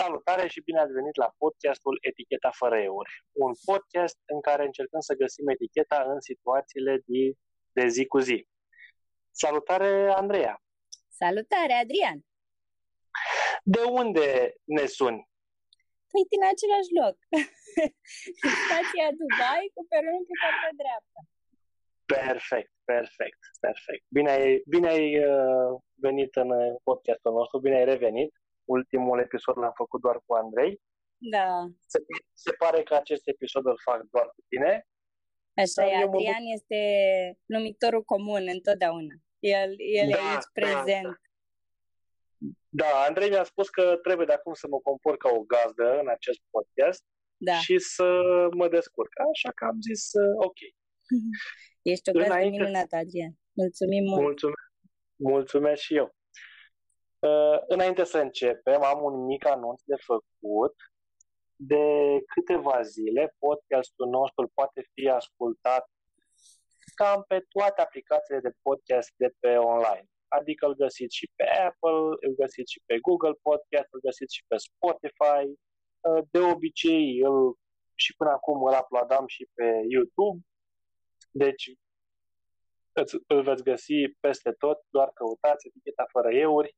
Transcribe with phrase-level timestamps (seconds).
[0.00, 5.00] Salutare și bine ați venit la podcastul Eticheta fără euri, un podcast în care încercăm
[5.00, 7.22] să găsim eticheta în situațiile de,
[7.76, 8.48] de zi cu zi.
[9.30, 9.90] Salutare,
[10.22, 10.54] Andreea!
[11.08, 12.18] Salutare, Adrian!
[13.62, 14.26] De unde
[14.76, 15.20] ne suni?
[16.10, 17.16] Păi din același loc.
[18.64, 21.18] Stația Dubai cu peronul pe partea dreaptă.
[22.16, 24.04] Perfect, perfect, perfect.
[24.16, 25.70] Bine ai, bine ai uh,
[26.06, 26.50] venit în
[26.88, 28.32] podcastul nostru, bine ai revenit
[28.66, 30.80] ultimul episod l-am făcut doar cu Andrei.
[31.18, 31.66] Da.
[31.86, 31.98] Se,
[32.32, 34.86] se pare că acest episod îl fac doar cu tine.
[35.54, 36.52] Așa e, Adrian mă...
[36.54, 36.80] este
[37.44, 39.14] numitorul comun întotdeauna.
[39.38, 41.04] El, el da, e aici da, prezent.
[41.04, 41.24] Da.
[42.68, 46.08] Da, Andrei mi-a spus că trebuie de acum să mă compor ca o gazdă în
[46.08, 47.04] acest podcast
[47.36, 47.52] da.
[47.52, 48.06] și să
[48.54, 49.12] mă descurc.
[49.32, 50.58] Așa că am zis ok.
[51.92, 52.56] Ești o gazdă Înainte...
[52.56, 53.32] minunată, Adrian.
[53.52, 54.20] Mulțumim mult.
[54.22, 54.70] Mulțumesc,
[55.16, 56.15] mulțumesc și eu.
[57.26, 60.74] Uh, înainte să începem, am un mic anunț de făcut.
[61.56, 61.84] De
[62.34, 65.90] câteva zile, podcastul nostru poate fi ascultat
[66.94, 70.08] cam pe toate aplicațiile de podcast de pe online.
[70.28, 74.44] Adică îl găsiți și pe Apple, îl găsiți și pe Google Podcast, îl găsiți și
[74.46, 75.44] pe Spotify.
[76.00, 77.58] Uh, de obicei, îl,
[77.94, 80.40] și până acum îl uploadam și pe YouTube.
[81.30, 81.64] Deci
[83.26, 86.76] îl veți găsi peste tot, doar căutați eticheta fără euri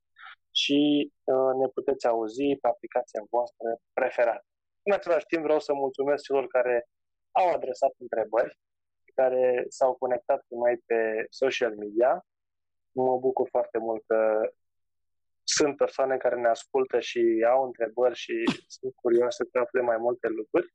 [0.61, 4.47] și uh, ne puteți auzi pe aplicația voastră preferată.
[4.83, 6.89] În același timp vreau să mulțumesc celor care
[7.31, 8.59] au adresat întrebări,
[9.15, 12.27] care s-au conectat cu noi pe social media.
[12.91, 14.51] Mă bucur foarte mult că
[15.43, 18.35] sunt persoane care ne ascultă și au întrebări și
[18.67, 20.75] sunt curioase să afle mai multe lucruri.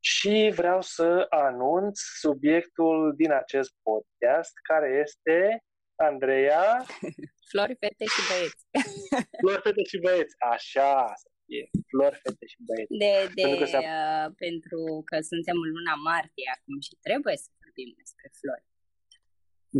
[0.00, 5.62] Și vreau să anunț subiectul din acest podcast, care este
[5.96, 6.64] Andreea.
[7.50, 8.62] Flori, fete și băieți.
[9.40, 10.34] Flori, fete și băieți.
[10.54, 11.64] Așa să fie.
[11.90, 12.92] Flori, fete și băieți.
[13.02, 13.76] De, de, pentru, că se...
[13.76, 18.66] uh, pentru că suntem în luna martie acum și trebuie să vorbim despre flori.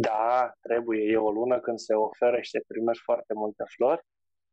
[0.09, 1.01] Da, trebuie.
[1.13, 4.03] E o lună când se oferă și se primești foarte multe flori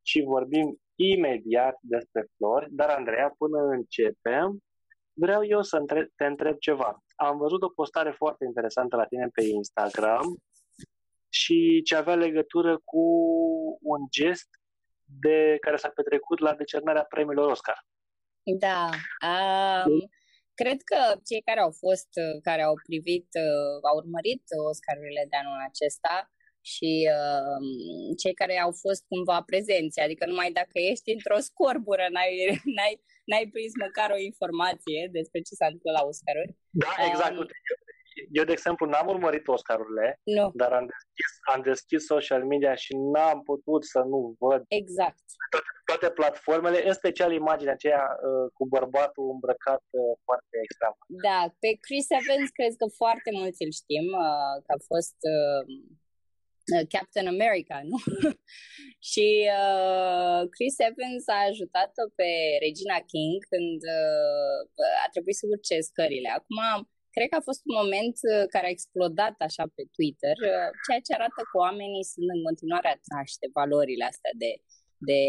[0.10, 2.68] și vorbim imediat despre flori.
[2.80, 4.48] Dar, Andreea, până începem,
[5.14, 5.84] vreau eu să
[6.16, 7.04] te întreb ceva.
[7.16, 10.26] Am văzut o postare foarte interesantă la tine pe Instagram
[11.30, 13.04] și ce avea legătură cu
[13.82, 14.50] un gest
[15.04, 17.86] de care s-a petrecut la decernarea premiilor Oscar.
[18.44, 18.90] Da.
[19.30, 20.10] Um,
[20.54, 22.10] cred că cei care au fost,
[22.42, 26.16] care au privit, uh, au urmărit Oscarurile de anul acesta
[26.72, 27.60] și uh,
[28.22, 32.34] cei care au fost cumva prezenți, adică numai dacă ești într-o scorbură, n-ai,
[32.76, 32.94] n-ai,
[33.30, 36.54] n-ai prins măcar o informație despre ce s-a întâmplat la Oscaruri.
[36.84, 37.38] Da, exact.
[37.38, 37.48] Um,
[38.32, 40.52] eu, de exemplu, n-am urmărit Oscarurile, nu.
[40.54, 45.24] dar am deschis, am deschis social media și n-am putut să nu văd exact.
[45.50, 50.94] toate, toate platformele, în special imaginea aceea uh, cu bărbatul îmbrăcat uh, foarte extrem.
[51.28, 55.62] Da, pe Chris Evans cred că foarte mulți îl știm, uh, că a fost uh,
[56.74, 57.98] uh Captain America, nu?
[59.12, 59.28] și
[59.60, 62.30] uh, Chris Evans a ajutat-o pe
[62.66, 64.60] Regina King când uh,
[65.04, 66.30] a trebuit să urce scările.
[66.40, 66.60] Acum
[67.20, 71.02] Cred că a fost un moment uh, care a explodat așa pe Twitter, uh, ceea
[71.06, 74.52] ce arată că oamenii sunt în continuare atrași de valorile astea de,
[75.10, 75.22] de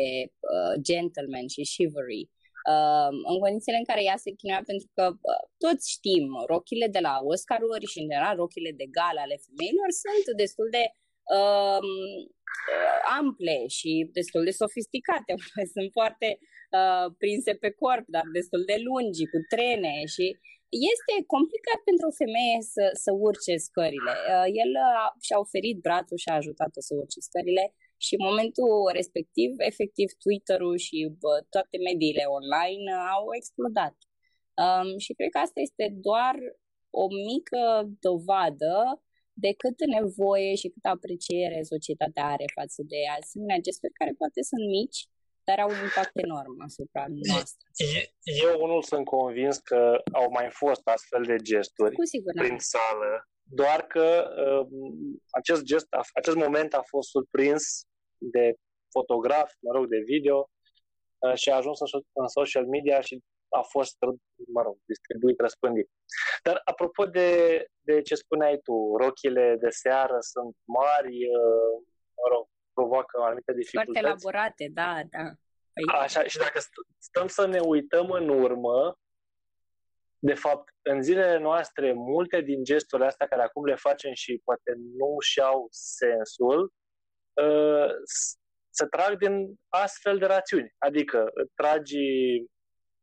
[0.54, 2.24] uh, gentleman și chivalry.
[2.72, 7.00] Uh, în condițiile în care ea se chinuia pentru că uh, toți știm, rochile de
[7.08, 10.84] la Oscar-uri și în general rochile de gala ale femeilor sunt destul de
[11.38, 11.82] uh,
[13.18, 15.32] ample și destul de sofisticate.
[15.74, 16.28] sunt foarte
[16.78, 20.26] uh, prinse pe corp, dar destul de lungi, cu trene și
[20.90, 24.12] este complicat pentru o femeie să, să urce scările.
[24.32, 24.70] Uh, el
[25.26, 27.64] și-a oferit brațul și a ajutat-o să urce scările
[28.04, 32.84] și în momentul respectiv, efectiv, Twitter-ul și bă, toate mediile online
[33.16, 33.96] au explodat.
[34.62, 36.36] Um, și cred că asta este doar
[37.02, 37.62] o mică
[38.06, 38.74] dovadă
[39.44, 44.64] de cât nevoie și câtă apreciere societatea are față de asemenea gesturi care poate sunt
[44.78, 45.00] mici,
[45.44, 47.68] dar au un impact enorm asupra noastră.
[48.44, 52.02] Eu unul sunt convins că au mai fost astfel de gesturi Cu
[52.40, 54.66] prin sală, doar că uh,
[55.30, 57.84] acest gest, acest moment a fost surprins
[58.18, 58.54] de
[58.90, 60.50] fotograf, mă rog, de video
[61.18, 61.78] uh, și a ajuns
[62.12, 63.96] în social media și a fost,
[64.52, 65.88] mă rog, distribuit, răspândit.
[66.42, 67.30] Dar apropo de,
[67.80, 71.74] de ce spuneai tu, rochile de seară sunt mari, uh,
[72.16, 74.00] mă rog, provoacă anumite dificultăți.
[74.00, 75.24] Foarte elaborate, da, da.
[75.72, 76.00] Păi...
[76.00, 76.58] Așa, și dacă
[76.98, 78.98] stăm să ne uităm în urmă,
[80.18, 84.72] de fapt, în zilele noastre, multe din gesturile astea care acum le facem și poate
[84.76, 86.72] nu și-au sensul,
[87.32, 87.90] uh,
[88.70, 90.74] se trag din astfel de rațiuni.
[90.78, 91.98] Adică tragi,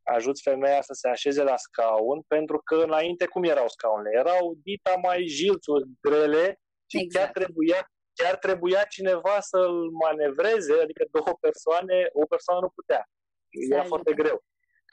[0.03, 4.17] ajuți femeia să se așeze la scaun, pentru că înainte cum erau scaunele?
[4.19, 7.33] Erau dita mai jilțuri grele și exact.
[7.33, 13.01] chiar trebuia chiar trebuia cineva să-l manevreze, adică două persoane, o persoană nu putea.
[13.73, 14.37] Era foarte greu.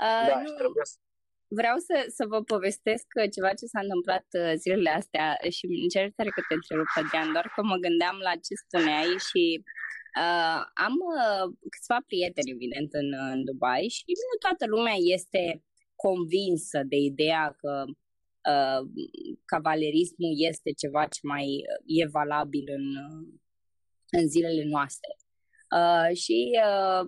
[0.07, 0.97] Uh, da, nu, și trebuie să...
[1.61, 5.27] Vreau să, să vă povestesc ceva ce s-a întâmplat uh, zilele astea
[5.57, 9.11] și îmi cer tare că te întrerup, Adrian, doar că mă gândeam la ce spuneai
[9.29, 9.45] și
[10.23, 15.43] uh, am uh, câțiva prieteni, evident, în, în Dubai și nu toată lumea este
[16.05, 17.73] convinsă de ideea că
[18.53, 18.81] uh,
[19.45, 21.47] cavalerismul este ceva ce mai
[21.87, 22.87] e valabil în,
[24.19, 25.13] în zilele noastre.
[25.79, 27.03] Uh, și uh,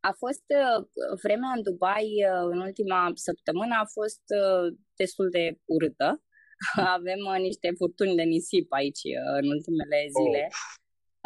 [0.00, 0.86] a fost uh,
[1.22, 6.22] vremea în Dubai uh, în ultima săptămână a fost uh, destul de urâtă.
[6.96, 9.04] Avem niște furtuni de nisip aici
[9.40, 10.42] în ultimele zile.
[10.48, 10.76] Oh.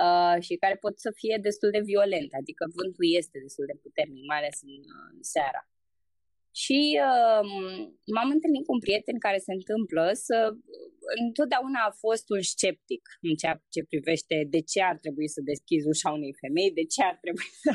[0.04, 4.24] Uh, și care pot să fie destul de violente, adică vântul este destul de puternic,
[4.30, 4.76] mai ales în,
[5.14, 5.62] în seara.
[6.62, 7.42] Și uh,
[8.14, 10.36] m-am întâlnit cu un prieten care se întâmplă să...
[11.26, 15.90] Întotdeauna a fost un sceptic în ceea ce privește de ce ar trebui să deschizi
[15.92, 17.72] ușa unei femei, de ce ar trebui să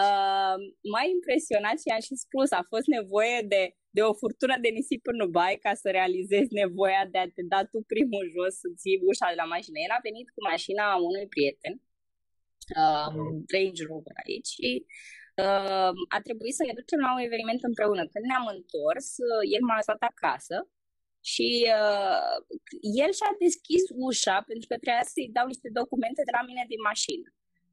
[0.00, 0.56] Uh,
[0.92, 3.62] m-a impresionat și am și spus, a fost nevoie de,
[3.96, 7.60] de o furtună de nisip în Dubai ca să realizezi nevoia de a te da
[7.70, 9.78] tu primul jos să ții ușa de la mașină.
[9.86, 11.74] El a venit cu mașina unui prieten,
[12.80, 13.08] uh,
[13.54, 15.19] Range Rover aici și uh,
[16.16, 18.02] a trebuit să ne ducem la un eveniment împreună.
[18.12, 20.56] Când ne-am întors, uh, el m-a lăsat acasă
[21.32, 21.48] și
[21.78, 22.34] uh,
[23.02, 26.82] el și-a deschis ușa pentru că trebuia să-i dau niște documente de la mine din
[26.90, 27.28] mașină.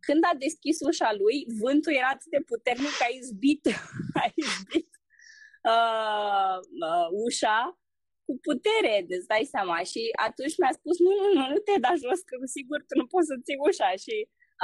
[0.07, 3.63] Când a deschis ușa lui, vântul era atât de puternic că a izbit,
[4.23, 4.89] a izbit
[5.73, 6.55] uh,
[6.85, 7.59] uh, ușa
[8.25, 9.77] cu putere, îți dai seama.
[9.91, 13.05] Și atunci mi-a spus, nu, nu, nu, nu te da jos, că sigur tu nu
[13.13, 13.89] poți să ții ușa.
[14.03, 14.15] Și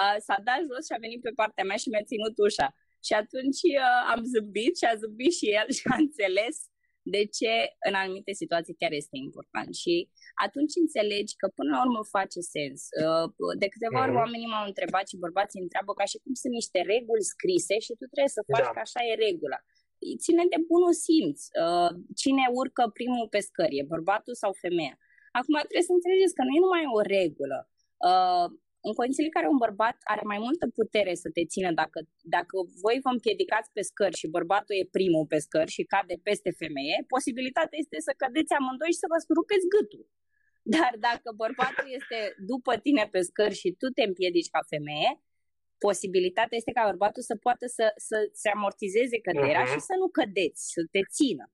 [0.02, 2.68] uh, s-a dat jos și a venit pe partea mea și mi-a ținut ușa.
[3.06, 6.56] Și atunci uh, am zâmbit și a zâmbit și el și a înțeles
[7.14, 7.54] de ce
[7.88, 9.72] în anumite situații chiar este important.
[9.82, 9.96] Și
[10.46, 12.80] atunci înțelegi că până la urmă face sens.
[13.04, 13.28] Uh,
[13.62, 14.22] de câteva ori mhm.
[14.24, 18.06] oamenii m-au întrebat și bărbații întreabă ca și cum sunt niște reguli scrise și tu
[18.12, 18.74] trebuie să faci da.
[18.76, 19.60] că așa e regula.
[20.24, 21.38] Ține de bunul simț.
[21.64, 21.92] Uh,
[22.22, 24.96] cine urcă primul pe scări, e bărbatul sau femeia?
[25.38, 27.60] Acum trebuie să înțelegeți că nu e numai o regulă.
[28.84, 32.00] Uh, în condițiile în care un bărbat are mai multă putere să te țină, dacă,
[32.36, 36.52] dacă voi vă împiedicați pe scări și bărbatul e primul pe scări și cade peste
[36.62, 40.06] femeie, posibilitatea este să cădeți amândoi și să vă rupeți gâtul.
[40.76, 42.18] Dar dacă bărbatul este
[42.52, 45.12] după tine pe scări și tu te împiedici ca femeie,
[45.88, 49.74] posibilitatea este ca bărbatul să poată să, să se amortizeze căderea uh-huh.
[49.74, 51.46] și să nu cădeți, să te țină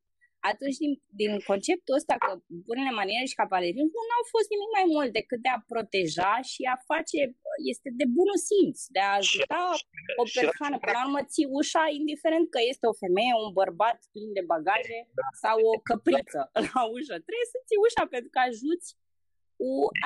[0.51, 2.29] atunci din, din conceptul ăsta că
[2.69, 6.61] bunele maniere și cavalerismul nu au fost nimic mai mult decât de a proteja și
[6.73, 7.19] a face,
[7.73, 9.61] este de bunul simț, de a ajuta
[10.21, 10.75] o persoană.
[10.81, 14.97] Până la urmă ții ușa, indiferent că este o femeie, un bărbat plin de bagaje
[15.43, 17.15] sau o căpriță la ușă.
[17.27, 18.89] Trebuie să ții ușa pentru că ajuți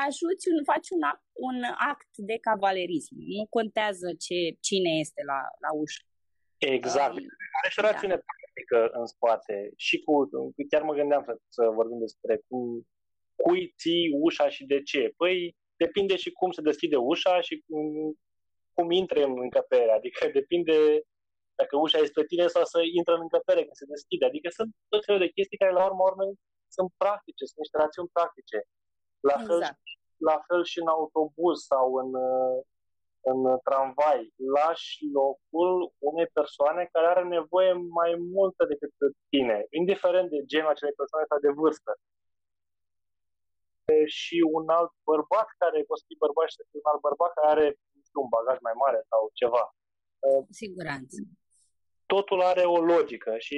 [0.08, 1.58] ajuți, un, faci un act, un
[1.92, 3.16] act de cavalerism.
[3.38, 4.38] Nu contează ce,
[4.68, 6.04] cine este la, la ușă.
[6.58, 7.16] Exact.
[7.18, 7.26] Um,
[7.58, 10.30] Are și o rațiune da practică în spate și cu,
[10.70, 12.88] chiar mă gândeam să, să vorbim despre cu,
[13.36, 15.14] cui ții ușa și de ce.
[15.18, 17.86] Păi depinde și cum se deschide ușa și cum,
[18.74, 20.78] cum intre în încăpere, adică depinde
[21.56, 24.26] dacă ușa este pe tine sau să intră în încăpere când se deschide.
[24.26, 26.34] Adică sunt tot felul de chestii care la urmă urmei
[26.76, 28.58] sunt practice, sunt niște rațiuni practice.
[29.30, 29.50] La, exact.
[29.50, 29.62] fel,
[30.30, 32.10] la fel și în autobuz sau în,
[33.32, 34.22] în tramvai,
[34.56, 38.92] lași șlocul unei persoane care are nevoie mai multă decât
[39.34, 41.92] tine, indiferent de genul acelei persoane sau de vârstă.
[44.20, 47.50] Și un alt bărbat care poate fi bărbat și să fie un alt bărbat care
[47.56, 47.68] are
[48.08, 49.64] știu, un bagaj mai mare sau ceva.
[50.48, 51.18] Cu siguranță.
[52.14, 53.56] Totul are o logică și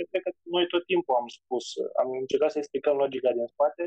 [0.00, 1.66] eu cred că noi tot timpul am spus,
[2.00, 3.84] am încercat să explicăm logica din spate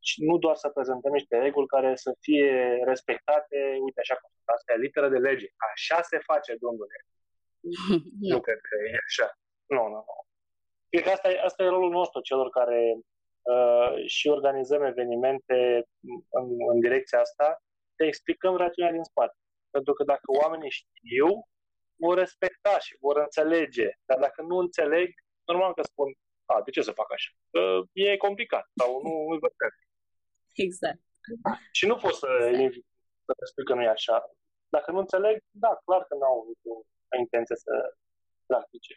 [0.00, 4.48] și nu doar să prezentăm niște reguli care să fie respectate, uite așa cum sunt
[4.56, 5.46] astea, literă de lege.
[5.72, 6.96] Așa se face, domnule.
[8.20, 8.34] nu.
[8.34, 9.28] nu cred că e așa.
[9.66, 10.16] Nu, nu, nu.
[10.88, 12.80] Cred că asta e, asta e rolul nostru, celor care
[13.54, 15.58] uh, și organizăm evenimente
[16.30, 17.62] în, în direcția asta,
[17.96, 19.36] să explicăm rațiunea din spate.
[19.70, 21.28] Pentru că dacă oamenii știu,
[22.04, 23.88] vor respecta și vor înțelege.
[24.04, 25.08] Dar dacă nu înțeleg,
[25.44, 26.08] normal că spun,
[26.44, 27.30] a, de ce să fac așa?
[27.50, 27.60] Că
[27.92, 29.52] e complicat sau nu, nu văd
[30.56, 31.00] Exact.
[31.72, 32.86] Și nu pot să, exact.
[33.38, 34.16] să spui că nu e așa.
[34.68, 36.36] Dacă nu înțeleg, da, clar că nu au
[37.12, 37.72] o intenție să
[38.46, 38.94] practice.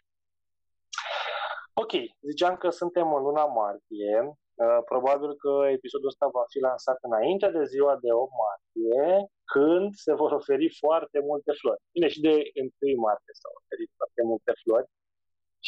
[1.72, 1.92] Ok,
[2.30, 4.14] ziceam că suntem în luna martie.
[4.54, 9.30] Uh, probabil că episodul ăsta va fi lansat înainte de ziua de 8 martie martie,
[9.44, 11.82] când se vor oferi foarte multe flori.
[11.92, 14.88] Bine, și de 1 martie s-au oferit foarte multe flori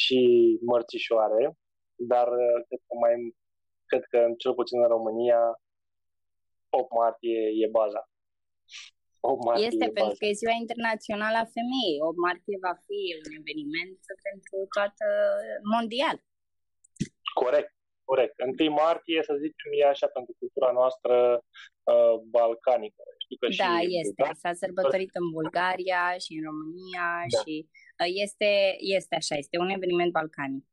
[0.03, 0.19] și
[0.61, 1.43] mărțișoare,
[1.95, 3.13] dar uh, cred că mai
[3.85, 5.41] cred că cel puțin în România
[6.73, 8.01] 8 martie e baza.
[9.19, 10.19] 8 martie este e pentru baza.
[10.19, 12.03] că e ziua internațională a femeii.
[12.09, 15.05] 8 martie va fi un eveniment pentru toată
[15.73, 16.17] mondial.
[17.41, 17.73] Corect,
[18.09, 18.35] corect.
[18.59, 21.15] 1 martie, să zicem, e așa pentru cultura noastră
[21.91, 23.03] uh, balcanică.
[23.23, 24.21] Știu că da, și este.
[24.43, 27.37] S-a sărbătorit în Bulgaria și în România da.
[27.39, 27.53] și
[28.01, 28.51] uh, este,
[28.97, 30.65] este așa, este un eveniment balcanic.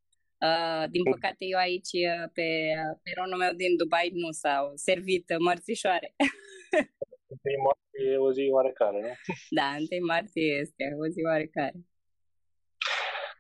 [0.49, 2.47] Uh, din păcate, eu aici, uh, pe
[3.03, 6.15] peronul meu din Dubai, nu s-au servit mărțișoare.
[7.43, 9.13] 1 martie e o zi oarecare, nu?
[9.59, 11.79] Da, 1 martie este o zi oarecare.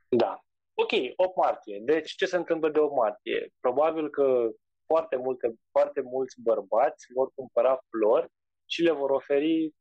[0.09, 0.45] Da.
[0.75, 1.78] Ok, 8 martie.
[1.85, 3.52] Deci ce se întâmplă de 8 martie?
[3.61, 4.50] Probabil că
[4.87, 8.28] foarte, multe, foarte mulți bărbați vor cumpăra flori
[8.66, 9.75] și le vor oferi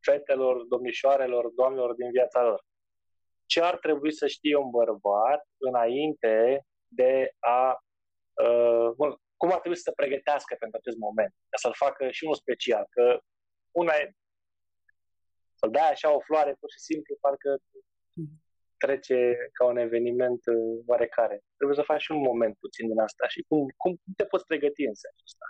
[0.00, 2.66] fetelor, domnișoarelor, doamnelor din viața lor
[3.48, 6.64] ce ar trebui să știe un bărbat înainte
[7.00, 7.60] de a.
[8.44, 12.24] Uh, bun, cum ar trebui să se pregătească pentru acest moment, ca să-l facă și
[12.24, 12.84] unul special.
[12.90, 13.04] Că
[13.70, 14.12] una e
[15.54, 17.50] să dai așa o floare pur și simplu, parcă
[18.84, 19.18] trece
[19.52, 21.36] ca un eveniment uh, oarecare.
[21.56, 24.82] Trebuie să faci și un moment puțin din asta și cum, cum te poți pregăti
[24.90, 25.46] în sensul ăsta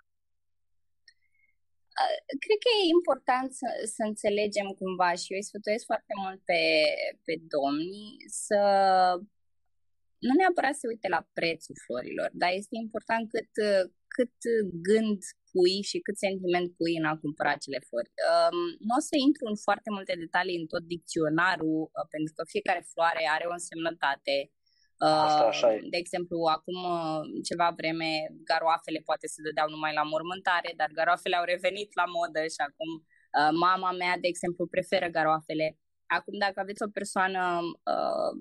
[2.45, 6.63] cred că e important să, să înțelegem cumva și eu îi sfătuiesc foarte mult pe,
[7.27, 7.99] pe domni
[8.47, 8.61] să
[10.27, 13.53] nu neapărat să uite la prețul florilor, dar este important cât,
[14.17, 14.35] cât
[14.89, 18.11] gând pui și cât sentiment pui în a cumpăra acele flori.
[18.29, 22.43] Um, nu o să intru în foarte multe detalii în tot dicționarul, uh, pentru că
[22.55, 24.35] fiecare floare are o însemnătate,
[24.99, 25.81] Asta așa e.
[25.91, 28.11] De exemplu, acum uh, ceva vreme
[28.45, 32.91] garoafele poate se dădeau numai la mormântare, dar garoafele au revenit la modă și acum
[33.39, 35.79] uh, mama mea, de exemplu, preferă garoafele.
[36.07, 37.43] Acum, dacă aveți o persoană
[37.93, 38.33] uh,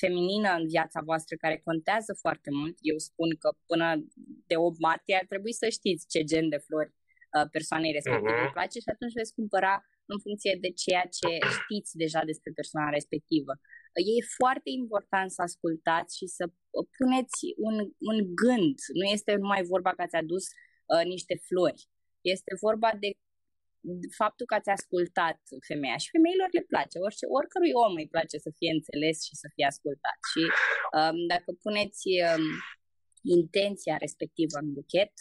[0.00, 3.86] feminină în viața voastră care contează foarte mult, eu spun că până
[4.46, 8.46] de 8 martie ar trebui să știți ce gen de flori uh, persoanei respective uh-huh.
[8.46, 9.74] îi place și atunci veți cumpăra
[10.12, 13.52] în funcție de ceea ce știți deja despre persoana respectivă.
[14.10, 16.44] E foarte important să ascultați și să
[16.96, 17.76] puneți un,
[18.10, 18.76] un gând.
[19.00, 20.44] Nu este numai vorba că ați adus
[20.92, 21.82] uh, niște flori.
[22.20, 23.10] Este vorba de
[24.20, 25.38] faptul că ați ascultat
[25.70, 29.46] femeia și femeilor le place, orice, oricărui om îi place să fie înțeles și să
[29.54, 30.18] fie ascultat.
[30.32, 30.42] Și
[30.98, 32.44] um, dacă puneți um,
[33.38, 35.12] intenția respectivă în buchet,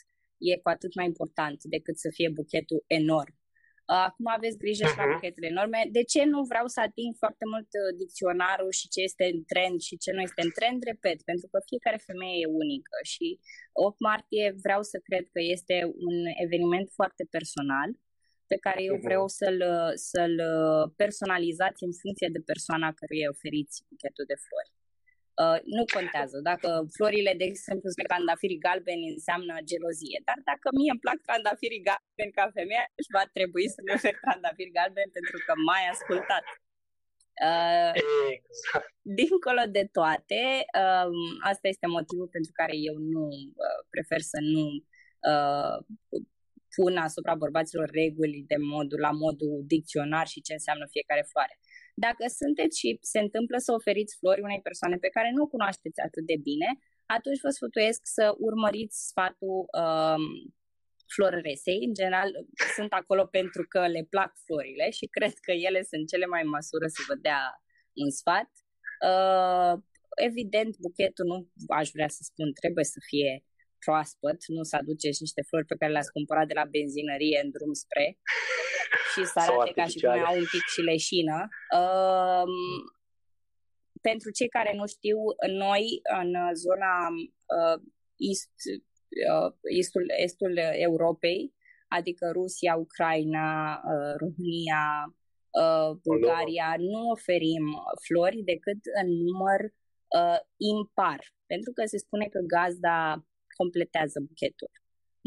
[0.49, 3.35] e cu atât mai important decât să fie buchetul enorm.
[3.85, 4.93] Acum aveți grijă uh-huh.
[4.93, 5.79] și la buchetele enorme.
[5.97, 9.77] De ce nu vreau să ating foarte mult uh, dicționarul și ce este în trend
[9.87, 10.79] și ce nu este în trend?
[10.91, 13.27] Repet, pentru că fiecare femeie e unică și
[13.73, 15.75] 8 martie vreau să cred că este
[16.07, 17.89] un eveniment foarte personal
[18.51, 19.05] pe care eu mhm.
[19.07, 19.59] vreau să-l,
[20.11, 20.35] să-l
[21.01, 24.71] personalizați în funcție de persoana căruia oferiți buchetul de flori.
[25.43, 26.37] Uh, nu contează.
[26.51, 30.19] Dacă florile, de exemplu, sunt candafirii galbeni, înseamnă gelozie.
[30.27, 34.77] Dar dacă mie îmi plac candafirii galbeni ca femeie, își va trebui să-mi ofer trandafiri
[34.79, 36.45] galbeni pentru că m-ai ascultat.
[37.47, 37.91] Uh,
[38.37, 38.89] exact.
[39.19, 40.41] Dincolo de toate,
[40.81, 41.09] uh,
[41.51, 43.25] asta este motivul pentru care eu nu
[43.65, 44.65] uh, prefer să nu
[45.31, 45.77] uh,
[46.75, 51.55] pun asupra bărbaților reguli de modul, la modul dicționar și ce înseamnă fiecare floare.
[51.97, 55.99] Dacă sunteți și se întâmplă să oferiți flori unei persoane pe care nu o cunoașteți
[56.07, 56.69] atât de bine,
[57.05, 60.23] atunci vă sfătuiesc să urmăriți sfatul um,
[61.13, 61.79] florăresei.
[61.87, 62.29] În general,
[62.75, 66.49] sunt acolo pentru că le plac florile și cred că ele sunt cele mai în
[66.49, 67.41] măsură să vă dea
[68.03, 68.49] un sfat.
[69.09, 69.73] Uh,
[70.29, 71.37] evident, buchetul nu
[71.79, 73.31] aș vrea să spun trebuie să fie
[73.85, 77.73] proaspăt, nu să aduceți niște flori pe care le-ați cumpărat de la benzinărie în drum
[77.83, 78.05] spre
[79.13, 81.47] și să arate ca și cum au un pic și leșină.
[81.77, 82.43] Uh,
[84.01, 86.95] pentru cei care nu știu, noi în zona
[87.57, 87.81] uh,
[88.17, 88.53] est,
[89.31, 91.53] uh, estul, estul Europei,
[91.87, 95.15] adică Rusia, Ucraina, uh, România,
[95.61, 97.65] uh, Bulgaria, nu oferim
[98.05, 99.61] flori decât în număr
[100.19, 103.25] uh, impar, pentru că se spune că gazda
[103.57, 104.71] completează buchetul.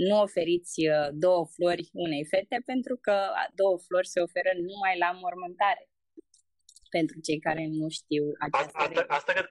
[0.07, 3.17] Nu oferiți uh, două flori unei fete pentru că
[3.61, 5.83] două flori se oferă numai la mormântare.
[6.97, 9.49] Pentru cei care nu știu această asta, asta cred,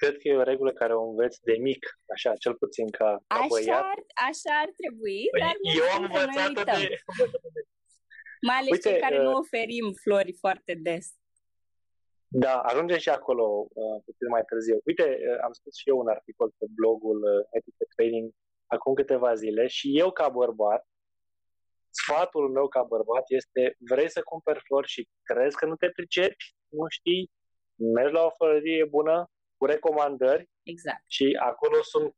[0.00, 1.82] cred că e o regulă care o înveți de mic,
[2.14, 3.82] așa, cel puțin ca, ca așa băiat.
[3.92, 6.88] Ar, așa ar trebui, păi, dar nu Eu am învățat de...
[8.48, 11.06] Mai ales Uite, cei care uh, nu oferim flori foarte des.
[12.44, 13.44] Da, ajungem și acolo
[13.80, 14.78] uh, puțin mai târziu.
[14.84, 18.26] Uite, uh, am scris și eu un articol pe blogul uh, Etiquette Training
[18.66, 20.86] acum câteva zile și eu ca bărbat
[21.90, 26.54] sfatul meu ca bărbat este vrei să cumperi flori și crezi că nu te pricepi,
[26.68, 27.30] nu știi,
[27.74, 31.04] mergi la o florărie bună, cu recomandări exact.
[31.06, 32.14] și acolo sunt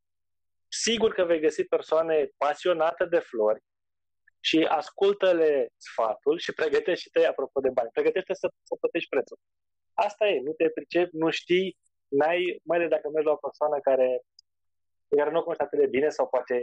[0.68, 3.62] sigur că vei găsi persoane pasionate de flori
[4.40, 9.38] și ascultă-le sfatul și pregătește-te, apropo de bani, pregătește să, să plătești prețul.
[9.94, 11.76] Asta e, nu te pricepi, nu știi,
[12.08, 14.20] n-ai, mai ales dacă mergi la o persoană care,
[15.16, 16.54] care nu o cunoști atât de bine sau poate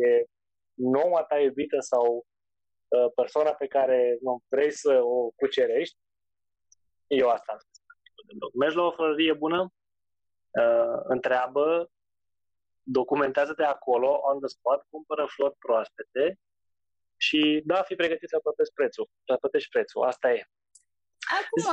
[0.00, 0.24] e
[0.74, 2.26] noua ta iubită sau
[2.88, 5.98] uh, persoana pe care nu vrei să o cucerești,
[7.06, 7.78] eu asta am spus.
[8.54, 9.72] Mergi la o florărie bună,
[10.62, 11.90] uh, întreabă,
[12.82, 16.38] documentează-te acolo, on the spot, cumpără flori proaspete
[17.16, 20.44] și da, fi pregătit să plătești prețul, să plătești prețul, asta e.
[21.38, 21.64] Acum,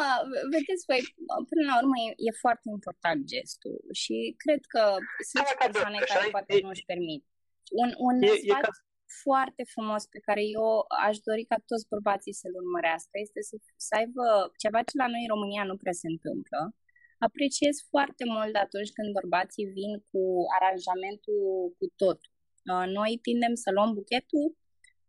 [0.55, 1.01] vedeți, voi,
[1.51, 4.83] până la urmă e, e foarte important gestul și cred că
[5.31, 7.21] sunt și persoane care poate nu își permit.
[7.81, 8.71] Un, un e, sfat e ca...
[9.25, 10.69] foarte frumos pe care eu
[11.07, 13.55] aș dori ca toți bărbații să-l urmărească este să,
[13.87, 14.25] să aibă
[14.63, 16.59] ceva ce la noi în România nu prea se întâmplă.
[17.27, 20.21] Apreciez foarte mult atunci când bărbații vin cu
[20.57, 21.39] aranjamentul
[21.77, 22.31] cu totul.
[22.71, 24.45] Uh, noi tindem să luăm buchetul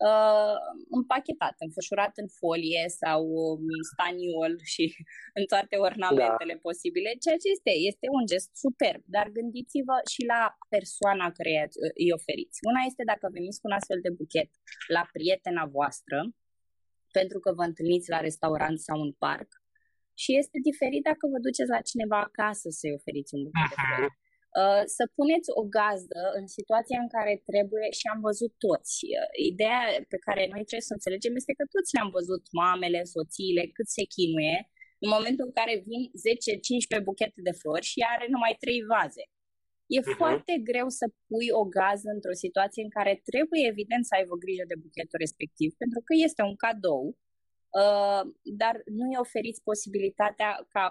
[0.07, 0.57] uh,
[0.99, 3.23] împachetat, înfășurat în folie sau
[3.91, 4.85] staniol și
[5.39, 6.65] în toate ornamentele da.
[6.67, 10.43] posibile, ceea ce este, este un gest superb, dar gândiți-vă și la
[10.75, 11.79] persoana care îți
[12.19, 12.59] oferiți.
[12.71, 14.51] Una este dacă veniți cu un astfel de buchet
[14.97, 16.19] la prietena voastră,
[17.19, 19.51] pentru că vă întâlniți la restaurant sau în parc,
[20.23, 24.19] și este diferit dacă vă duceți la cineva acasă să-i oferiți un buchet de flori.
[24.59, 28.97] Uh, să puneți o gazdă în situația în care trebuie și am văzut toți.
[29.07, 33.63] Uh, ideea pe care noi trebuie să înțelegem este că toți le-am văzut mamele, soțiile,
[33.77, 34.59] cât se chinuie
[35.05, 36.03] în momentul în care vin
[37.01, 39.25] 10-15 buchete de flori și are numai 3 vaze.
[39.97, 40.17] E uh-huh.
[40.21, 44.65] foarte greu să pui o gază într-o situație în care trebuie evident să aibă grijă
[44.73, 47.05] de buchetul respectiv, pentru că este un cadou,
[47.81, 48.23] uh,
[48.61, 50.85] dar nu i oferiți posibilitatea ca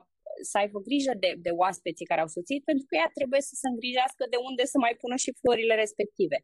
[0.49, 3.67] să aibă grijă de, de oaspeții care au soțit, pentru că ea trebuie să se
[3.71, 6.37] îngrijească de unde să mai pună și florile respective.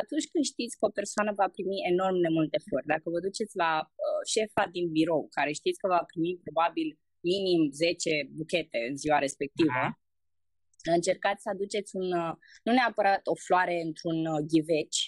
[0.00, 3.54] Atunci când știți că o persoană va primi enorm de multe flori, dacă vă duceți
[3.62, 6.88] la uh, șefa din birou, care știți că va primi probabil
[7.32, 10.94] minim 10 buchete în ziua respectivă, uh-huh.
[10.96, 12.32] încercați să aduceți un, uh,
[12.64, 15.00] nu neapărat o floare într-un uh, ghiveci,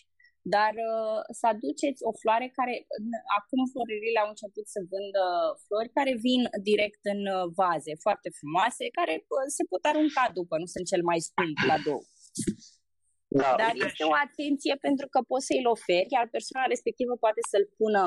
[0.54, 2.74] dar uh, să aduceți o floare care,
[3.38, 5.24] acum floririle au început să vândă
[5.66, 10.54] flori care vin direct în uh, vaze foarte frumoase, care uh, se pot arunca după,
[10.62, 12.04] nu sunt cel mai scump la două.
[13.40, 17.66] Da, Dar este o atenție pentru că poți să-i oferi, iar persoana respectivă poate să-l
[17.78, 18.04] pună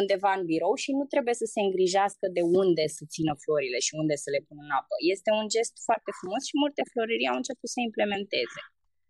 [0.00, 3.92] undeva în birou și nu trebuie să se îngrijească de unde să țină florile și
[4.02, 4.94] unde să le pună în apă.
[5.14, 8.60] Este un gest foarte frumos și multe florării au început să implementeze.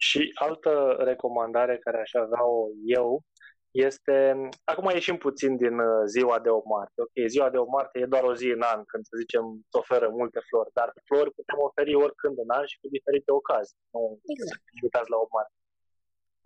[0.08, 3.22] Și altă recomandare care aș avea-o eu
[3.70, 7.02] este, acum ieșim puțin din uh, ziua de 8 martie.
[7.02, 9.76] Ok, ziua de 8 martie e doar o zi în an când, să zicem, îți
[9.82, 13.78] oferă multe flori, dar flori putem oferi oricând în an și cu diferite ocazii.
[13.90, 14.62] Nu exact.
[14.64, 15.58] să uitați la 8 martie.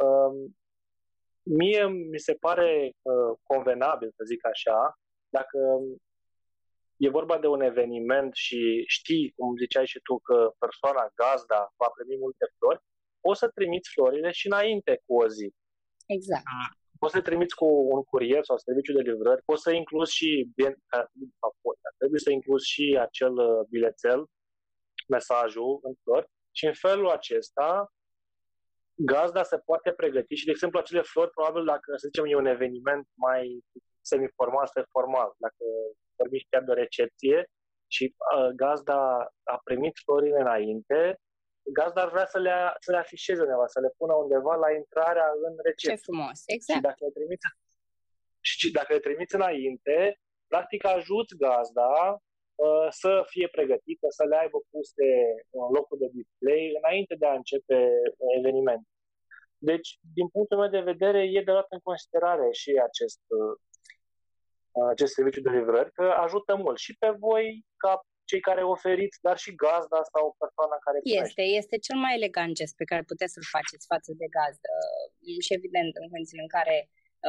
[0.05, 0.37] Um,
[1.59, 2.69] mie mi se pare
[3.13, 4.79] uh, convenabil, să zic așa,
[5.29, 5.59] dacă
[7.05, 8.61] e vorba de un eveniment și
[8.97, 12.83] știi, cum ziceai și tu, că persoana gazda va primi multe flori,
[13.27, 15.49] poți să trimiți florile și înainte cu o zi.
[16.07, 16.45] Exact.
[16.99, 20.31] Poți să trimiți cu un curier sau serviciu de livrări, poți să incluzi și,
[21.99, 24.21] trebuie să incluzi și acel uh, bilețel,
[25.09, 27.93] mesajul în flori și în felul acesta
[28.95, 32.55] gazda se poate pregăti și, de exemplu, acele flori, probabil dacă, să zicem, e un
[32.57, 33.65] eveniment mai
[34.01, 35.65] semi-formal sau formal, dacă
[36.17, 37.39] vorbim chiar de o recepție
[37.87, 39.01] și uh, gazda
[39.55, 41.19] a primit florile înainte,
[41.73, 45.29] gazda ar vrea să le, să le afișeze undeva, să le pună undeva la intrarea
[45.47, 45.95] în recepție.
[45.95, 46.79] Ce frumos, exact.
[46.79, 47.47] Și dacă le trimiți,
[48.41, 51.93] și dacă le trimiți înainte, practic ajuți gazda
[52.55, 55.09] uh, să fie pregătită, să le aibă puse
[55.51, 57.79] în locul de display înainte de a începe
[58.39, 58.95] evenimentul.
[59.59, 63.55] Deci, din punctul meu de vedere, e de luat în considerare și acest, uh,
[64.91, 68.01] acest serviciu de livrări, că ajută mult și pe voi ca
[68.31, 72.77] cei care oferiți, dar și gazda sau persoana care Este, este cel mai elegant gest
[72.77, 74.73] pe care puteți să-l faceți față de gazdă.
[75.45, 76.77] Și evident, în condițiile în care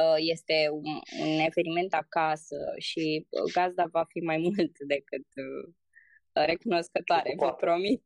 [0.02, 0.88] uh, este un,
[1.24, 2.58] un eveniment acasă
[2.88, 5.64] și uh, gazda va fi mai mult decât uh,
[6.50, 8.02] recunoscătoare, vă promit.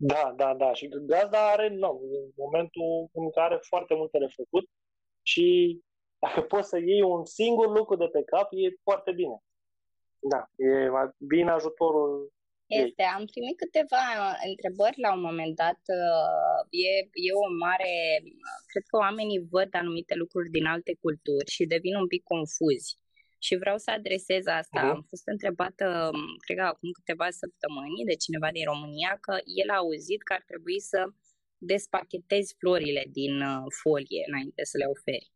[0.00, 0.74] Da, da, da.
[0.74, 4.66] Și gazda are, nu, în momentul în care foarte multe de făcut
[5.22, 5.46] și
[6.18, 9.42] dacă poți să iei un singur lucru de pe cap, e foarte bine.
[10.20, 12.32] Da, e, vine ajutorul
[12.66, 14.04] Este, am primit câteva
[14.50, 15.80] întrebări la un moment dat.
[16.00, 16.90] Uh, e,
[17.26, 17.92] e o mare.
[18.70, 22.98] Cred că oamenii văd anumite lucruri din alte culturi și devin un pic confuzi.
[23.38, 24.80] Și vreau să adresez asta.
[24.80, 24.94] Uh-huh.
[24.94, 26.10] Am fost întrebată,
[26.44, 30.42] cred că acum câteva săptămâni, de cineva din România, că el a auzit că ar
[30.46, 31.00] trebui să
[31.58, 35.32] despachetezi florile din uh, folie înainte să le oferi.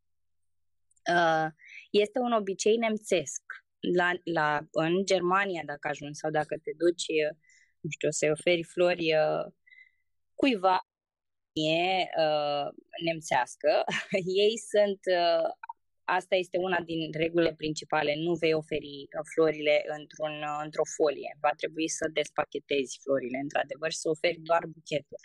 [1.14, 1.48] Uh,
[1.90, 3.42] este un obicei nemțesc.
[3.94, 7.36] La, la, în Germania, dacă ajungi sau dacă te duci, uh,
[7.80, 9.14] nu știu, să-i oferi flori
[10.34, 10.86] cuiva
[11.52, 11.84] e
[12.24, 12.68] uh,
[13.04, 13.84] nemțească,
[14.44, 15.48] ei sunt, uh,
[16.04, 21.88] asta este una din regulile principale, nu vei oferi florile într-un, într-o folie, va trebui
[21.88, 25.22] să despachetezi florile, într-adevăr, și să oferi doar buchetul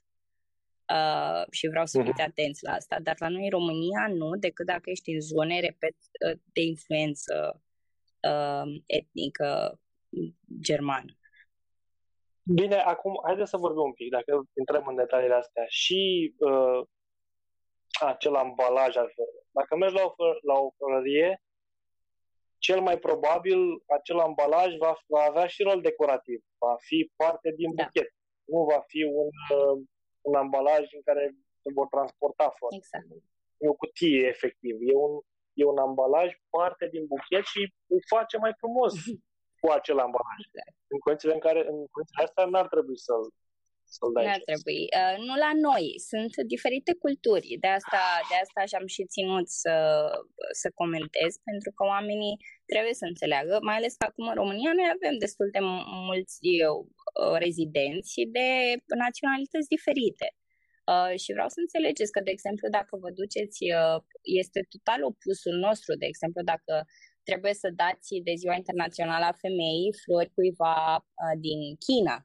[0.94, 2.28] uh, și vreau să fiți uh-huh.
[2.28, 3.00] atenți la asta.
[3.00, 7.62] Dar la noi în România nu, decât dacă ești în zone, repet, uh, de influență
[8.32, 9.80] uh, etnică
[10.62, 11.12] germană.
[12.44, 15.66] Bine, acum haideți să vorbim un pic, dacă intrăm în detaliile astea.
[15.68, 16.82] Și uh,
[18.00, 19.14] acel ambalaj al
[19.52, 21.42] Dacă mergi la o, la o florărie,
[22.58, 27.76] cel mai probabil acel ambalaj va, va avea și rol decorativ, va fi parte din
[27.76, 27.84] da.
[27.84, 28.14] buchet.
[28.44, 29.88] Nu va fi un uh,
[30.30, 32.76] un ambalaj în care se vor transporta flori.
[32.76, 33.06] Exact.
[33.58, 34.76] E o cutie, efectiv.
[34.92, 35.14] E un,
[35.60, 37.62] e un ambalaj parte din buchet și
[37.94, 38.94] îl face mai frumos
[39.62, 40.40] cu acel ambalaj.
[40.48, 40.76] Exact.
[40.94, 43.14] În condițiile în care, în condițiile astea, n-ar trebui să
[43.96, 44.26] să-l dai.
[44.28, 44.82] N-ar trebui.
[45.00, 45.86] Uh, nu la noi.
[46.12, 47.50] Sunt diferite culturi.
[47.64, 49.76] De asta, de asta și-am și ținut să,
[50.62, 52.36] să comentez, pentru că oamenii
[52.72, 55.62] trebuie să înțeleagă, mai ales că acum în România noi avem destul de
[56.08, 56.38] mulți
[56.70, 58.48] uh, rezidenți de
[59.06, 60.28] naționalități diferite.
[60.92, 64.00] Uh, și vreau să înțelegeți că, de exemplu, dacă vă duceți, uh,
[64.42, 65.92] este total opusul nostru.
[65.96, 66.74] De exemplu, dacă
[67.24, 72.18] trebuie să dați de Ziua Internațională a Femeii flori cuiva uh, din China,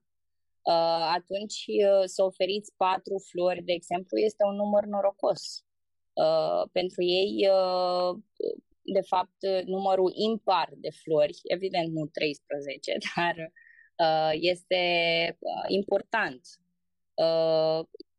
[0.73, 5.43] uh, atunci uh, să oferiți patru flori, de exemplu, este un număr norocos.
[6.25, 8.13] Uh, pentru ei, uh,
[8.97, 13.53] de fapt, numărul impar de flori, evident nu 13, dar
[14.03, 14.83] Uh, este
[15.39, 16.41] uh, important.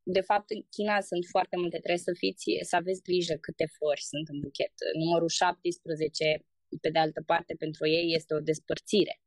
[0.06, 3.66] Uh, de fapt, în China sunt foarte multe, trebuie să fiți, să aveți grijă câte
[3.76, 4.74] flori sunt în buchet.
[5.04, 6.46] Numărul 17,
[6.82, 9.18] pe de altă parte, pentru ei este o despărțire.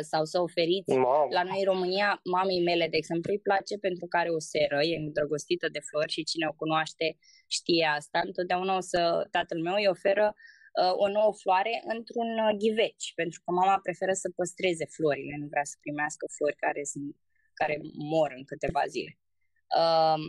[0.00, 1.26] Sau să oferiți, Mamă.
[1.30, 4.78] la noi în România, mamei mele, de exemplu, îi place pentru că are o seră,
[4.82, 7.06] e îndrăgostită de flori și cine o cunoaște
[7.48, 8.20] știe asta.
[8.24, 13.40] Întotdeauna o să, tatăl meu îi oferă uh, o nouă floare într-un uh, ghiveci, pentru
[13.44, 17.16] că mama preferă să păstreze florile, nu vrea să primească flori care, sunt,
[17.60, 17.76] care
[18.12, 19.12] mor în câteva zile.
[19.78, 20.20] Uh,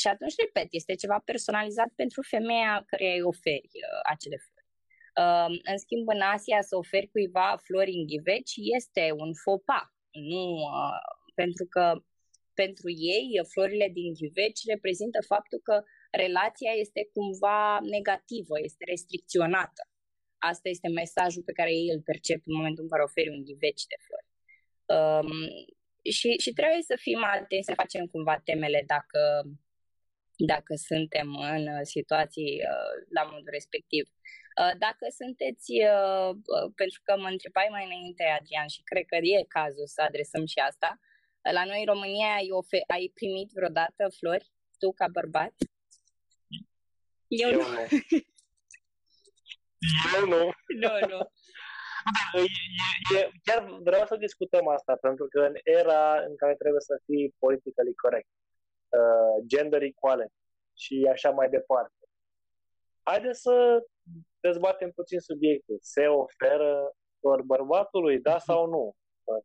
[0.00, 4.70] și atunci, repet, este ceva personalizat pentru femeia care îi oferi uh, acele flori.
[5.22, 9.94] Uh, în schimb, în Asia, să oferi cuiva flori în ghiveci este un fopa.
[10.10, 11.00] Nu, uh,
[11.34, 12.02] pentru că
[12.54, 19.82] pentru ei, florile din ghiveci reprezintă faptul că relația este cumva negativă, este restricționată.
[20.38, 23.86] Asta este mesajul pe care ei îl percep în momentul în care oferi un ghiveci
[23.92, 24.28] de flori.
[24.94, 25.30] Um,
[26.10, 29.42] și, și trebuie să fim atenți, să facem cumva temele dacă,
[30.36, 34.08] dacă suntem în situații uh, la modul respectiv.
[34.60, 39.16] Uh, dacă sunteți, uh, uh, pentru că mă întrebai mai înainte, Adrian, și cred că
[39.16, 41.00] e cazul să adresăm și asta,
[41.52, 45.54] la noi în România ai, ofe- ai primit vreodată flori, tu ca bărbat?
[47.28, 47.68] Eu, Eu nu.
[47.68, 47.80] nu.
[50.16, 50.50] Eu nu.
[50.82, 51.32] Nu, nu.
[52.32, 52.40] E,
[53.16, 57.34] e, chiar vreau să discutăm asta, pentru că în era în care trebuie să fii
[57.38, 58.28] politically corect,
[58.88, 60.34] uh, gender equality
[60.74, 62.02] și așa mai departe,
[63.02, 63.86] haideți să
[64.40, 65.78] dezbatem puțin subiectul.
[65.80, 68.94] Se oferă doar bărbatului, da sau nu?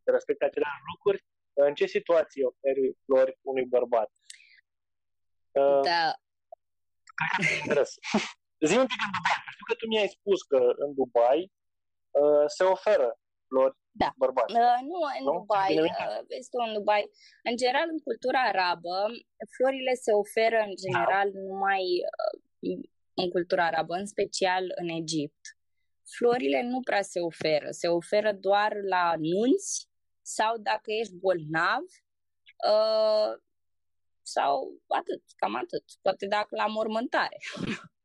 [0.04, 1.24] Se respectă aceleași lucruri?
[1.52, 4.10] În ce situații oferi flori unui bărbat?
[5.50, 6.14] Uh, da,
[7.60, 7.90] interes.
[8.68, 9.38] Zi un pic în Dubai.
[9.54, 11.52] Știu că tu mi-ai spus că în Dubai
[12.20, 14.10] uh, se oferă flori da.
[14.16, 14.52] bărbați.
[14.52, 15.32] Uh, nu, în nu?
[15.38, 17.10] Dubai, uh, este în Dubai.
[17.48, 18.94] În general, în cultura arabă,
[19.56, 21.38] florile se oferă în general da.
[21.40, 22.78] numai uh,
[23.14, 25.42] în cultura arabă, în special în Egipt.
[26.16, 29.88] Florile nu prea se oferă, se oferă doar la nunți
[30.22, 31.84] sau dacă ești bolnav,
[32.72, 33.30] uh,
[34.22, 35.84] sau atât, cam atât.
[36.02, 37.38] Poate dacă la mormântare.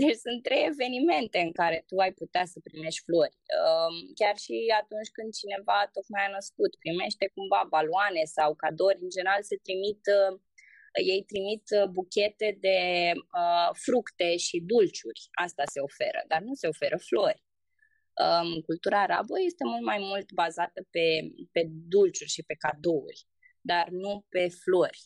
[0.00, 3.36] Deci sunt trei evenimente în care tu ai putea să primești flori.
[3.62, 9.10] Um, chiar și atunci când cineva tocmai a născut, primește cumva baloane sau cadouri, în
[9.16, 10.32] general se trimit, uh,
[11.12, 12.78] ei trimit uh, buchete de
[13.40, 15.22] uh, fructe și dulciuri.
[15.44, 17.42] Asta se oferă, dar nu se oferă flori.
[18.24, 21.06] Um, cultura arabă este mult mai mult bazată pe,
[21.54, 23.26] pe dulciuri și pe cadouri,
[23.70, 25.02] dar nu pe flori.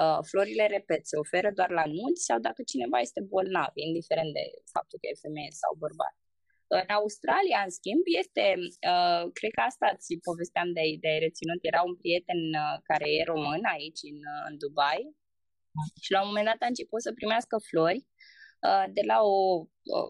[0.00, 4.44] Uh, florile, repet, se oferă doar la nunți sau dacă cineva este bolnav, indiferent de
[4.74, 6.14] faptul că e femeie sau bărbat.
[6.78, 8.44] În Australia, în schimb, este,
[8.92, 13.30] uh, cred că asta ți povesteam de, de reținut, era un prieten uh, care e
[13.32, 15.02] român aici în, uh, în Dubai
[16.04, 18.02] și la un moment dat a început să primească flori
[18.68, 19.38] uh, de la o,
[19.98, 20.00] o,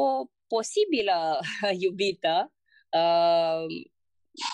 [0.00, 0.04] o
[0.46, 1.18] posibilă
[1.84, 2.34] iubită
[2.98, 3.64] uh,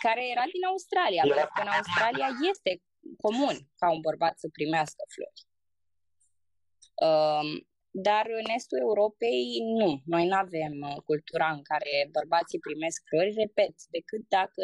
[0.00, 2.72] care era din Australia, pentru că în Australia este
[3.24, 5.40] comun ca un bărbat să primească flori.
[7.08, 7.48] Uh,
[7.90, 9.44] dar în estul Europei
[9.80, 9.90] nu.
[10.04, 14.62] Noi nu avem uh, cultura în care bărbații primesc flori, repet, decât dacă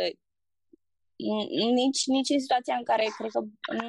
[1.80, 3.42] nici, nici în situația în care cred că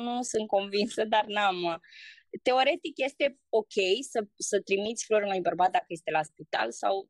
[0.06, 1.64] nu sunt convinsă, dar n-am.
[1.64, 1.80] Uh,
[2.44, 3.76] teoretic este ok
[4.12, 7.10] să, să trimiți flori unui bărbat dacă este la spital sau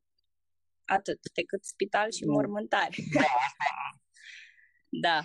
[0.85, 2.95] atât, decât spital și mormântare.
[4.89, 5.19] Da.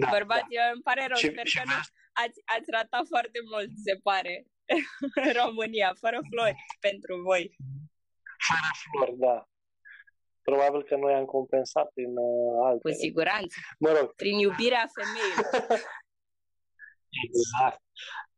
[0.00, 0.08] da.
[0.10, 0.70] Bărbați, da.
[0.72, 1.78] îmi pare rău, și, sper și că nu
[2.24, 4.34] ați, ați ratat foarte mult, se pare.
[5.24, 7.56] în România, fără flori pentru voi.
[8.48, 9.48] Fără flori, da.
[10.42, 12.90] Probabil că noi am compensat prin uh, alte.
[12.90, 13.56] Cu siguranță.
[13.78, 14.12] Mă rog.
[14.12, 15.52] Prin iubirea femeilor.
[17.26, 17.82] exact.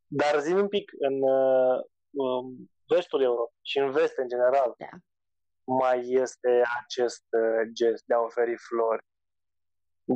[0.07, 1.77] Dar zi un pic, în uh,
[2.11, 4.91] um, vestul Europei și în vest în general, da.
[5.65, 9.05] mai este acest uh, gest de a oferi flori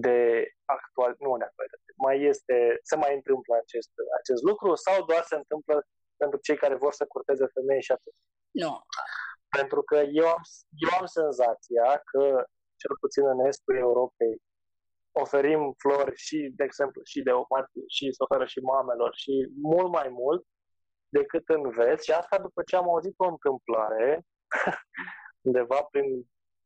[0.00, 0.18] de
[0.64, 5.36] actual, nu de actualitate, mai este, se mai întâmplă acest, acest lucru sau doar se
[5.36, 8.14] întâmplă pentru cei care vor să curteze femei și atât.
[8.50, 8.72] Nu.
[9.56, 10.42] Pentru că eu am,
[10.86, 12.22] eu am senzația că,
[12.80, 14.34] cel puțin în estul Europei,
[15.12, 19.90] oferim flori și, de exemplu, și de omatie, și se oferă și mamelor, și mult
[19.92, 20.42] mai mult
[21.08, 22.02] decât în vest.
[22.02, 24.26] Și asta după ce am auzit o întâmplare
[25.46, 26.08] undeva prin,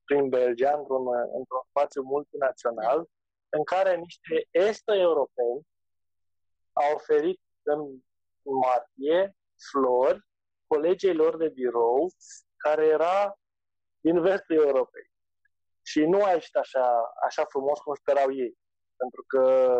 [0.04, 1.04] prin Belgia, într-un,
[1.38, 3.08] într-un spațiu multinațional,
[3.48, 5.66] în care niște est-europeni
[6.72, 8.02] au oferit în
[8.42, 9.36] martie
[9.70, 10.26] flori
[10.66, 12.12] colegii lor de birou
[12.56, 13.38] care era
[14.00, 15.10] din vestul Europei.
[15.82, 18.58] Și nu a ieșit așa, așa frumos cum sperau ei.
[18.96, 19.74] Pentru că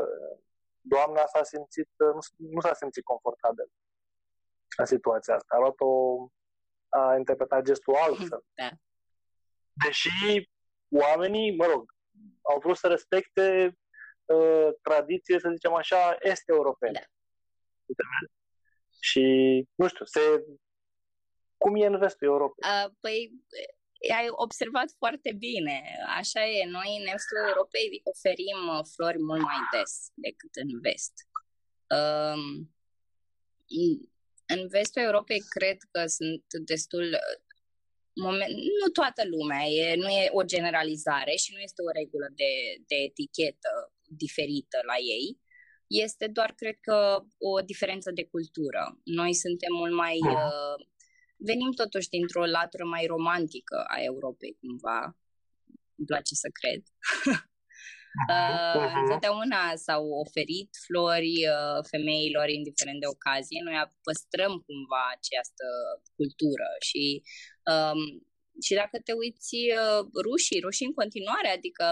[0.81, 3.70] doamna s-a simțit, nu, nu s-a simțit confortabil
[4.76, 5.54] în situația asta.
[5.57, 5.90] A luat-o,
[6.88, 8.44] a interpretat gestul altfel.
[8.54, 8.68] Da.
[9.87, 10.50] Deși
[10.90, 11.92] oamenii, mă rog,
[12.52, 13.76] au vrut să respecte
[14.24, 17.11] uh, tradiție, să zicem așa, este europene.
[17.87, 18.28] Da.
[19.00, 19.24] Și,
[19.74, 20.20] nu știu, se...
[21.56, 22.70] cum e în vestul Europei?
[22.70, 23.32] Uh, păi,
[24.18, 25.82] ai observat foarte bine.
[26.16, 26.64] Așa e.
[26.66, 31.14] Noi în estul Europei oferim uh, flori mult mai des decât în vest.
[31.98, 32.72] Um,
[34.46, 37.18] în vestul Europei cred că sunt destul
[38.26, 38.50] moment,
[38.81, 42.52] nu toată lumea, e, nu e o generalizare și nu este o regulă de,
[42.87, 43.72] de etichetă
[44.22, 45.38] diferită la ei,
[45.87, 49.00] este doar, cred că, o diferență de cultură.
[49.04, 50.18] Noi suntem mult mai...
[50.22, 50.87] Uh,
[51.37, 55.16] venim totuși dintr-o latură mai romantică a Europei, cumva.
[55.96, 56.83] Îmi place să cred.
[58.35, 63.61] Uh, întotdeauna s-au oferit flori uh, femeilor, indiferent de ocazie.
[63.66, 63.76] Noi
[64.07, 65.66] păstrăm cumva această
[66.16, 67.04] cultură și,
[67.72, 68.00] um,
[68.66, 71.85] și dacă te uiți, uh, rușii, rușii în continuare, adică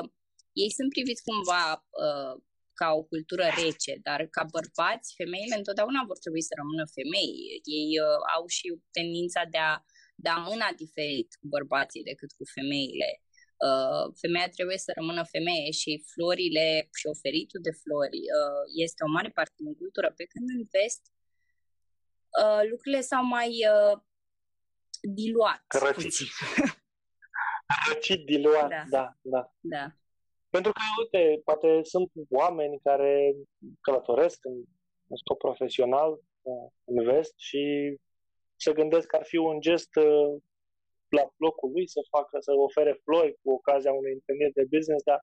[0.62, 1.64] ei sunt priviți cumva
[2.04, 2.34] uh,
[2.80, 7.34] ca o cultură rece, dar ca bărbați, femeile întotdeauna vor trebui să rămână femei.
[7.78, 9.72] Ei uh, au și tendința de a
[10.26, 13.08] da mâna diferit cu bărbații decât cu femeile.
[13.68, 16.66] Uh, femeia trebuie să rămână femeie și florile
[16.98, 21.02] și oferitul de flori uh, este o mare parte din cultură, pe când în vest
[22.42, 23.94] uh, lucrurile s-au mai uh,
[25.20, 25.62] diluat.
[25.84, 26.14] Răcit.
[27.88, 29.04] Răcit, diluat, da, da.
[29.22, 29.52] da.
[29.60, 29.84] da.
[30.50, 33.34] Pentru că, uite, poate sunt oameni care
[33.80, 34.56] călătoresc în,
[35.08, 36.10] în scop profesional
[36.42, 37.94] uh, în vest și
[38.56, 40.42] se gândesc că ar fi un gest uh,
[41.18, 45.20] la locul lui să facă, să ofere flori cu ocazia unui întâlniri de business, dar...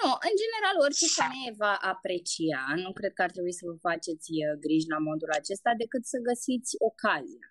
[0.00, 2.62] Nu, în general, orice femeie va aprecia.
[2.84, 6.18] Nu cred că ar trebui să vă faceți uh, griji la modul acesta, decât să
[6.28, 7.46] găsiți ocazia.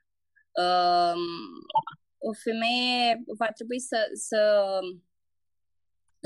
[0.63, 1.23] Um,
[2.29, 3.03] o femeie
[3.41, 4.41] va trebui să, să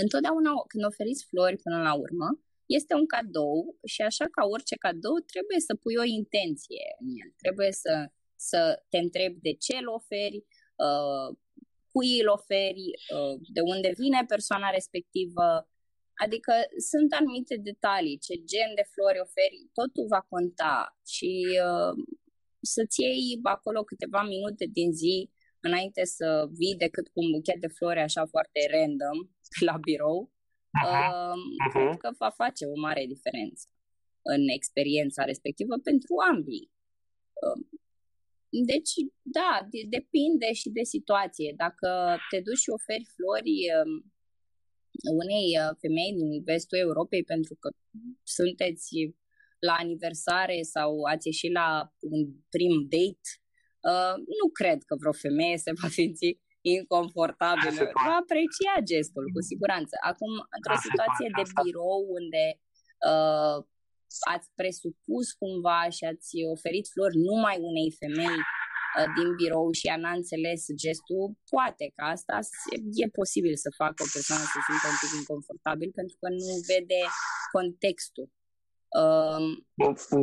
[0.03, 2.27] Întotdeauna când oferiți flori până la urmă,
[2.65, 7.29] este un cadou și așa ca orice cadou trebuie să pui o intenție în el.
[7.43, 7.93] Trebuie să,
[8.35, 10.62] să te întrebi de ce îl oferi, uh,
[11.91, 15.47] cui îl oferi, uh, de unde vine persoana respectivă.
[16.23, 16.53] Adică
[16.89, 21.31] sunt anumite detalii, ce gen de flori oferi, totul va conta și
[21.67, 21.93] uh,
[22.61, 25.31] să-ți iei acolo câteva minute din zi
[25.67, 26.27] înainte să
[26.59, 29.17] vii decât cu un buchet de flori așa foarte random
[29.67, 30.19] la birou,
[30.79, 31.13] uh-huh.
[31.25, 33.65] Uh, cred că va face o mare diferență
[34.21, 36.71] în experiența respectivă pentru ambii.
[37.43, 37.59] Uh,
[38.61, 41.53] deci, da, de, depinde și de situație.
[41.63, 43.91] Dacă te duci și oferi flori um,
[45.23, 47.69] unei uh, femei din vestul Europei pentru că
[48.37, 48.89] sunteți
[49.67, 52.21] la aniversare sau ați ieșit la un
[52.53, 53.27] prim date,
[53.89, 56.29] uh, nu cred că vreo femeie se va simți
[56.77, 57.81] inconfortabilă.
[58.07, 59.95] Va aprecia gestul, cu siguranță.
[60.11, 62.43] Acum, într-o situație de birou unde
[63.09, 63.57] uh,
[64.33, 68.39] ați presupus cumva și ați oferit flori numai unei femei
[68.97, 72.39] uh, din birou și ea n-a înțeles gestul, poate că asta
[73.01, 76.53] e posibil să facă o persoană să se simtă un pic inconfortabil pentru că nu
[76.71, 77.01] vede
[77.55, 78.27] contextul.
[79.01, 79.45] Um,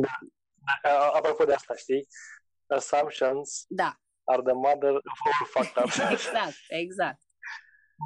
[0.05, 0.15] da.
[1.17, 2.07] Apropo de asta, știi?
[2.67, 3.91] Assumptions da.
[4.23, 5.97] are the mother of all factors.
[6.15, 7.20] exact, exact.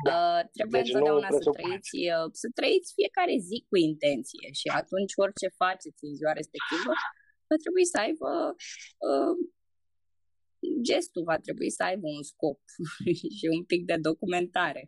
[0.03, 0.11] Da.
[0.15, 5.13] Uh, trebuie deci întotdeauna să trăiți, uh, să trăiți fiecare zi cu intenție și atunci
[5.23, 6.91] orice faceți în ziua respectivă
[7.49, 8.29] va trebui să aibă
[9.07, 9.33] uh,
[10.89, 12.59] gestul va trebui să aibă un scop
[13.37, 14.83] și un pic de documentare.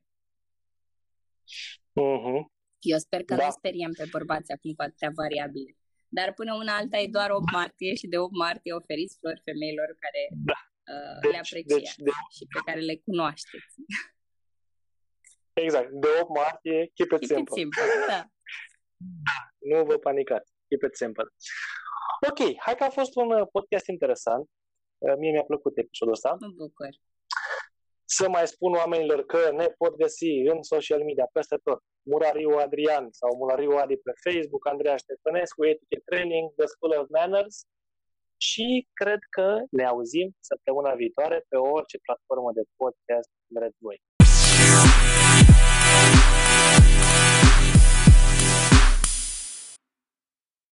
[2.06, 2.42] Uh-huh.
[2.80, 3.46] Eu sper că da.
[3.46, 5.72] nu speriem pe bărbați acum cu atâtea variabile.
[6.08, 9.90] Dar până una alta e doar 8 martie și de 8 martie oferiți flori femeilor
[10.04, 10.60] care da.
[10.94, 12.12] uh, deci, le apreciați deci, de...
[12.36, 13.74] și pe care le cunoașteți.
[15.66, 15.90] Exact.
[15.92, 17.54] De 8 martie, keep it keep simple.
[17.56, 18.14] It simple da.
[19.28, 19.40] da.
[19.60, 20.52] Nu vă panicați.
[20.68, 21.28] Keep it simple.
[22.30, 24.50] Ok, hai că a fost un uh, podcast interesant.
[24.98, 26.38] Uh, mie mi-a plăcut episodul ăsta.
[26.40, 26.90] Mă bucur.
[28.06, 31.80] Să mai spun oamenilor că ne pot găsi în social media peste tot.
[32.02, 37.58] Murariu Adrian sau Murariu Adi pe Facebook, Andreea Ștefănescu, Etiquette Training, The School of Manners
[38.38, 44.02] și cred că ne auzim săptămâna viitoare pe orice platformă de podcast vreți voi.